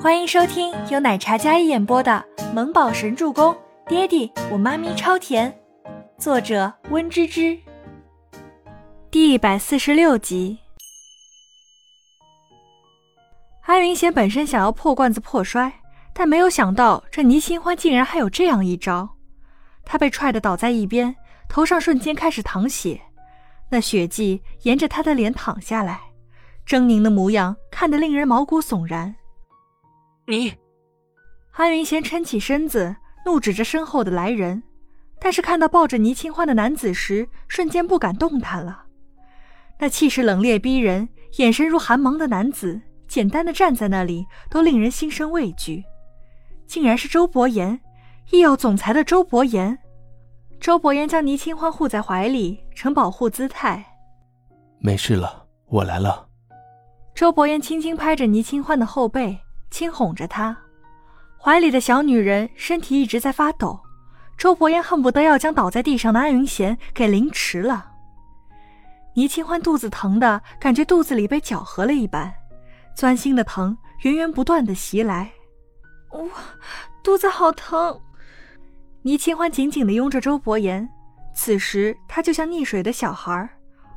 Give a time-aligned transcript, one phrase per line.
[0.00, 3.52] 欢迎收听由奶茶嘉一演播的《萌宝神助攻》，
[3.88, 5.52] 爹地我妈咪超甜，
[6.16, 7.58] 作者温芝芝。
[9.10, 10.56] 第一百四十六集。
[13.62, 15.72] 安云贤本身想要破罐子破摔，
[16.14, 19.16] 但没有想到这倪清欢竟然还有这样一招。
[19.84, 21.16] 他被踹得倒在一边，
[21.48, 23.00] 头上瞬间开始淌血，
[23.68, 26.00] 那血迹沿着他的脸淌下来，
[26.64, 29.16] 狰狞的模样看得令人毛骨悚然。
[30.30, 30.52] 你，
[31.52, 34.62] 安云贤撑起身子，怒指着身后的来人，
[35.18, 38.84] 但是看到抱着倪清欢的男子时，瞬间不敢动弹了。
[39.78, 45.82] 那气势冷冽逼人、眼神如寒芒的男子，简单的站在那里都令人心生畏惧。
[46.66, 47.80] 竟然是周伯言，
[48.30, 49.78] 医药总裁的周伯言。
[50.60, 53.82] 周伯言将倪清欢护在怀里，呈保护姿态。
[54.78, 56.28] 没事了，我来了。
[57.14, 59.38] 周伯言轻轻拍着倪清欢的后背。
[59.70, 60.56] 轻哄着她，
[61.36, 63.80] 怀里的小女人身体一直在发抖。
[64.36, 67.92] 周伯言恨不得要将倒在地上的安云贤给凌迟了。
[69.14, 72.32] 倪清欢肚子疼的感觉肚子里被搅和了一般，
[72.94, 75.32] 钻心的疼源源不断的袭来。
[76.10, 76.28] 我
[77.02, 78.00] 肚子好疼。
[79.02, 80.88] 倪清欢紧紧的拥着周伯言，
[81.34, 83.48] 此时他就像溺水的小孩，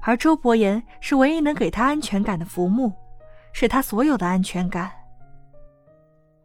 [0.01, 2.91] 而周伯言是唯一能给他安全感的浮木，
[3.53, 4.91] 是他所有的安全感。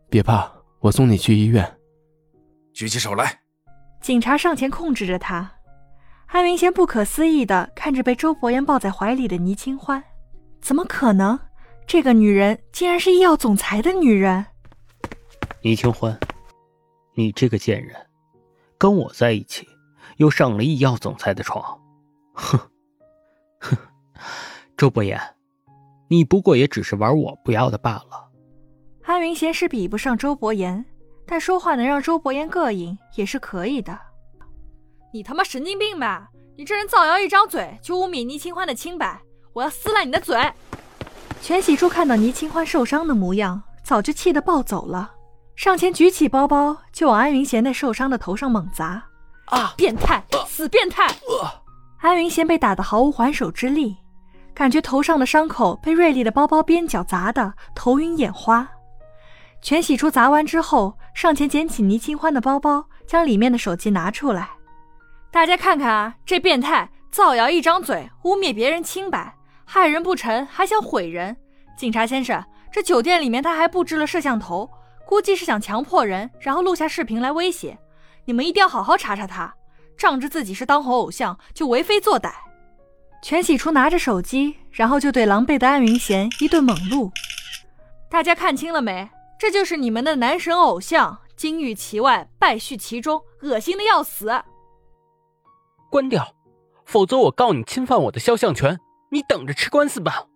[0.08, 1.78] 别怕，我送你去医院。
[2.72, 3.40] 举起手来！
[4.00, 5.52] 警察上前控制着他。
[6.26, 10.02] 安明贤不可思议的看着被周伯言抱在怀里的倪清欢，
[10.60, 11.38] 怎么可能？
[11.86, 14.44] 这个女人竟然是医药总裁的女人！
[15.62, 16.18] 倪清欢，
[17.14, 17.94] 你这个贱人，
[18.76, 19.68] 跟我在一起，
[20.16, 21.80] 又上了医药总裁的床，
[22.34, 22.58] 哼，
[23.60, 23.76] 哼！
[24.76, 25.20] 周伯言，
[26.08, 28.25] 你不过也只是玩我不要的罢了。
[29.16, 30.84] 安云贤是比不上周伯言，
[31.26, 33.98] 但说话能让周伯言膈应也是可以的。
[35.10, 36.28] 你他妈神经病吧！
[36.54, 39.18] 你这人造谣一张嘴就污蔑倪清欢的清白，
[39.54, 40.38] 我要撕烂你的嘴！
[41.40, 45.12] 全喜珠看到倪清欢受伤的模样，早就气得暴走了，
[45.54, 49.02] 上前举起包包就往安云贤那受伤的头上猛砸。
[49.46, 49.72] 啊！
[49.78, 51.06] 变态，死变态！
[52.02, 53.96] 安云贤被打得毫无还手之力，
[54.52, 58.68] 感觉头上的伤口被锐利的包包边角砸得头晕眼花。
[59.66, 64.48] 全喜初砸完之后，上前捡起倪清欢的包包，将里面的手机拿出来。
[65.32, 69.34] 大家看看啊，这变态造谣一张嘴，污蔑别人清白，
[69.64, 71.36] 害人不成还想毁人。
[71.76, 72.40] 警察先生，
[72.70, 74.70] 这酒店里面他还布置了摄像头，
[75.04, 77.76] 估计是想强迫人，然后录下视频来威胁。
[78.24, 79.52] 你们一定要好好查查他，
[79.98, 82.30] 仗着自己是当红偶像就为非作歹。
[83.20, 87.10] 全喜初拿着手机，然后就对狼狈的安云贤一顿猛录。
[88.08, 89.10] 大家看清了没？
[89.38, 94.32] 这就是你们的男神偶像，金玉其外，败絮其中，恶心的要死！
[95.90, 96.34] 关掉，
[96.84, 98.78] 否则我告你侵犯我的肖像权，
[99.10, 100.26] 你等着吃官司吧！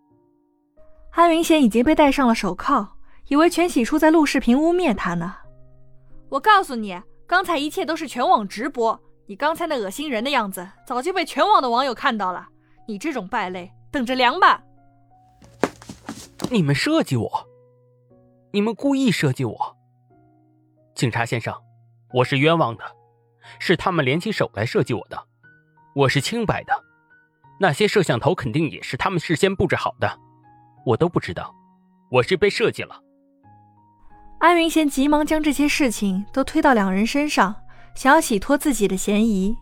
[1.11, 2.87] 安云贤已经被戴上了手铐，
[3.27, 5.35] 以为全喜初在录视频污蔑他呢。
[6.29, 12.47] 我告诉你，刚才一切都是全网直播，你刚才那恶心人的样子早就被全网的网友看到了，
[12.87, 14.61] 你这种败类，等着凉吧！
[16.49, 17.47] 你们设计我！
[18.53, 19.77] 你们故意设计我，
[20.93, 21.55] 警察先生，
[22.13, 22.83] 我是冤枉的，
[23.59, 25.25] 是他们联起手来设计我的，
[25.95, 26.73] 我是清白的，
[27.61, 30.19] 那些摄像头肯定也是他们事先布置好的，
[30.85, 31.55] 我都不知道，
[32.09, 33.01] 我是被设计了。
[34.39, 37.55] 安云贤急忙将这些事情都推到两人身上，
[37.95, 39.55] 想要洗脱自己的嫌疑。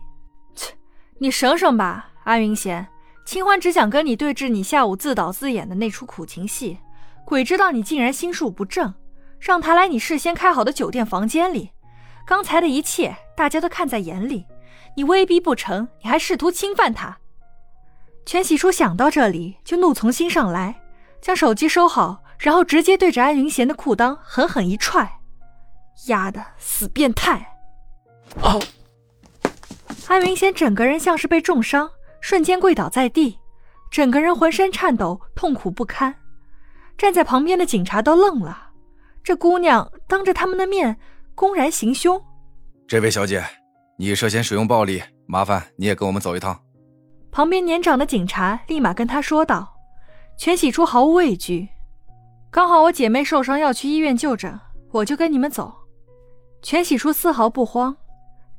[0.56, 0.74] 切，
[1.20, 2.88] 你省省吧，安云贤，
[3.24, 6.76] 清欢只想跟你对峙你下午自导自演的那出苦情戏。
[7.30, 8.92] 鬼知道你竟然心术不正，
[9.38, 11.70] 让他来你事先开好的酒店房间里，
[12.26, 14.44] 刚才的一切大家都看在眼里，
[14.96, 17.16] 你威逼不成，你还试图侵犯他。
[18.26, 20.82] 全喜初想到这里就怒从心上来，
[21.20, 25.20] 将手机收好，然后直接对着安云贤的裤裆狠狠一踹，
[26.08, 27.54] 丫的死变态！
[28.42, 28.58] 啊！
[30.08, 31.88] 安云贤整个人像是被重伤，
[32.20, 33.38] 瞬间跪倒在地，
[33.88, 36.12] 整个人浑身颤抖，痛苦不堪。
[37.00, 38.72] 站在旁边的警察都愣了，
[39.24, 40.98] 这姑娘当着他们的面
[41.34, 42.22] 公然行凶。
[42.86, 43.42] 这位小姐，
[43.96, 46.60] 你涉嫌使用暴力，麻烦你也跟我们走一趟。
[47.30, 49.66] 旁边年长的警察立马跟他说道。
[50.36, 51.70] 全喜初毫无畏惧，
[52.50, 54.60] 刚好我姐妹受伤要去医院就诊，
[54.90, 55.74] 我就跟你们走。
[56.60, 57.96] 全喜初丝毫不慌。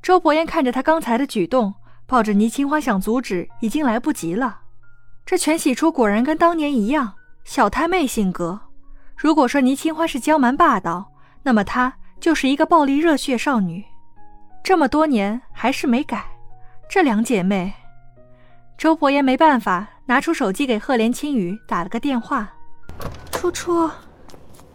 [0.02, 1.72] 周伯言看着他刚才的举动，
[2.06, 4.62] 抱着倪清欢想阻止，已经来不及了。
[5.24, 7.14] 这全喜初果然跟当年一样。
[7.44, 8.58] 小太妹性格，
[9.16, 11.10] 如果说倪清欢是娇蛮霸道，
[11.42, 13.84] 那么她就是一个暴力热血少女。
[14.62, 16.24] 这么多年还是没改，
[16.88, 17.72] 这两姐妹，
[18.78, 22.48] 周伯言没办法，拿出手机给赫连青雨打了个电话。
[23.32, 23.90] 初初，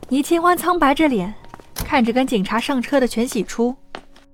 [0.09, 1.33] 倪清欢苍白着脸，
[1.73, 3.73] 看着跟警察上车的全喜初，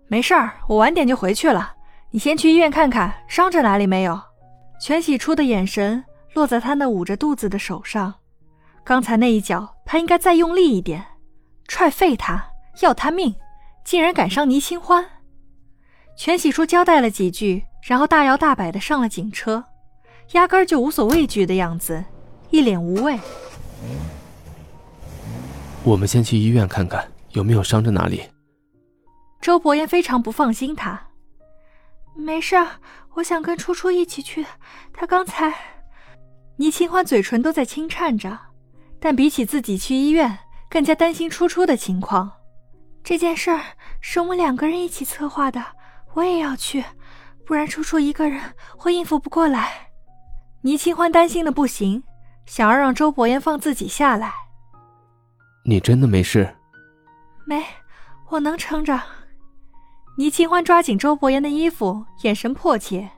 [0.07, 1.74] 没事儿，我晚点就回去了。
[2.09, 4.19] 你先去医院看看，伤着哪里没有？
[4.81, 6.03] 全喜初的眼神
[6.33, 8.13] 落在他那捂着肚子的手上。
[8.85, 11.06] 刚才那一脚，他应该再用力一点，
[11.68, 12.51] 踹废他，
[12.81, 13.33] 要他命！
[13.85, 15.06] 竟然敢伤倪清欢！
[16.18, 19.63] 全喜初交代了几句，然后大摇大摆的上了警车，
[20.33, 22.03] 压根儿就无所畏惧的样子，
[22.50, 23.18] 一脸无畏。
[25.83, 28.24] 我们先去医院看看有没有伤着哪里。
[29.41, 31.07] 周伯言非常不放心他。
[32.15, 32.56] 没事，
[33.15, 34.45] 我想跟初初一起去。
[34.94, 35.53] 他刚才……
[36.57, 38.39] 倪清欢嘴唇都在轻颤着。
[39.03, 40.39] 但比起自己去医院，
[40.69, 42.31] 更加担心初初的情况。
[43.03, 43.59] 这件事儿
[44.00, 45.61] 是我们两个人一起策划的，
[46.13, 46.81] 我也要去，
[47.45, 48.41] 不然初初一个人
[48.77, 49.89] 会应付不过来。
[50.61, 52.01] 倪清欢担心的不行，
[52.45, 54.31] 想要让周伯言放自己下来。
[55.65, 56.55] 你真的没事？
[57.45, 57.61] 没，
[58.29, 58.97] 我能撑着。
[60.17, 63.09] 倪清欢抓紧周伯言的衣服，眼神迫切。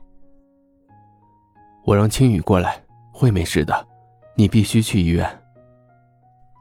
[1.83, 2.83] 我让青雨过来，
[3.13, 3.87] 会没事的。
[4.35, 5.44] 你必须去医院。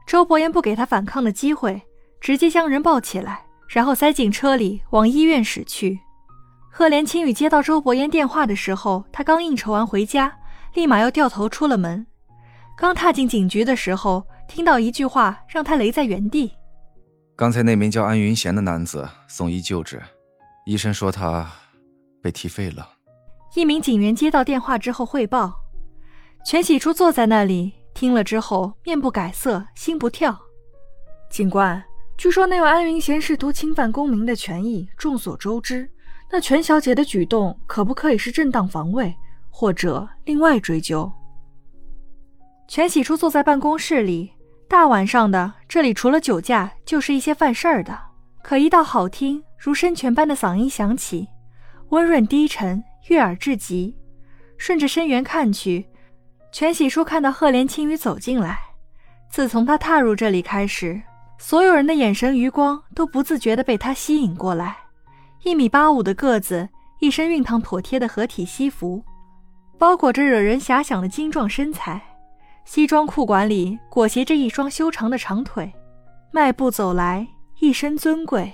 [0.05, 1.81] 周伯言不给他反抗的机会，
[2.21, 5.99] 直接将人抱起来，然后塞进车里往医院驶去。
[6.71, 10.37] 赫连青雨接到周伯言电话的时候，他刚应酬完回家，
[10.73, 12.05] 立马又掉头出了门。
[12.77, 16.51] 刚踏进警局的时候，听到一句话让他雷在原地：
[17.35, 20.01] 刚才那名叫安云贤的男子送医救治，
[20.65, 21.49] 医生说他
[22.21, 22.89] 被踢废了。
[23.55, 25.61] 一名警员接到电话之后汇报，
[26.45, 27.73] 全喜初坐在那里。
[27.95, 30.37] 听了之后，面不改色，心不跳。
[31.29, 31.81] 警官，
[32.17, 35.89] 据说那位安云贤试图侵犯公民的权益，众所周知。
[36.29, 39.15] 那全小姐的举动可不可以是正当防卫，
[39.49, 41.09] 或者另外追究？
[42.67, 44.29] 全喜初坐在办公室里，
[44.67, 47.97] 大晚上的，这里除了酒驾，就是一些犯事儿的。
[48.43, 51.29] 可一道好听如深泉般的嗓音响起，
[51.89, 53.95] 温润低沉，悦耳至极。
[54.57, 55.87] 顺着声源看去。
[56.55, 58.57] 全喜初看到赫连青羽走进来，
[59.29, 61.01] 自从他踏入这里开始，
[61.37, 64.77] 所有人的眼神余光都不自觉地被他吸引过来。
[65.43, 66.69] 一米八五的个子，
[67.01, 69.03] 一身熨烫妥帖的合体西服，
[69.77, 72.01] 包裹着惹人遐想的精壮身材，
[72.63, 75.69] 西装裤管里裹挟着一双修长的长腿，
[76.31, 77.27] 迈步走来，
[77.59, 78.49] 一身尊贵。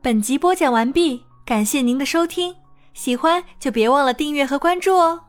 [0.00, 2.54] 本集播讲完毕，感谢您的收听。
[2.96, 5.25] 喜欢就别忘了订阅和关注哦。